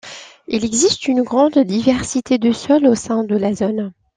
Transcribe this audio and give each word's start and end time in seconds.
Il 0.47 0.65
existe 0.65 1.07
une 1.07 1.21
grande 1.21 1.59
diversité 1.59 2.39
de 2.39 2.51
sol 2.51 2.87
au 2.87 2.95
sein 2.95 3.23
de 3.23 3.37
la 3.37 3.53
zone. 3.53 3.93